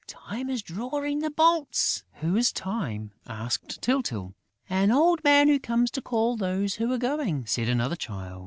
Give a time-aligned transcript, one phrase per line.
[0.07, 4.33] Time is drawing the bolts...." "Who is Time?" asked Tyltyl.
[4.67, 8.39] "An old man who comes to call those who are going," said another Child.